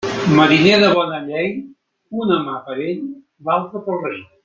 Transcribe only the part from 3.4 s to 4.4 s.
l'altra, pel rei.